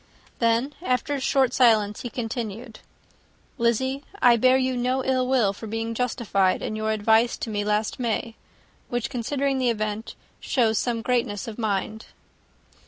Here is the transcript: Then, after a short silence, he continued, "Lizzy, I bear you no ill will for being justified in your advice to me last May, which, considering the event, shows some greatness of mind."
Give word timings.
Then, 0.39 0.73
after 0.81 1.13
a 1.13 1.19
short 1.19 1.53
silence, 1.53 2.01
he 2.01 2.09
continued, 2.09 2.79
"Lizzy, 3.59 4.03
I 4.19 4.35
bear 4.35 4.57
you 4.57 4.75
no 4.75 5.05
ill 5.05 5.27
will 5.27 5.53
for 5.53 5.67
being 5.67 5.93
justified 5.93 6.63
in 6.63 6.75
your 6.75 6.89
advice 6.91 7.37
to 7.37 7.51
me 7.51 7.63
last 7.63 7.99
May, 7.99 8.33
which, 8.89 9.11
considering 9.11 9.59
the 9.59 9.69
event, 9.69 10.15
shows 10.39 10.79
some 10.79 11.03
greatness 11.03 11.47
of 11.47 11.59
mind." 11.59 12.07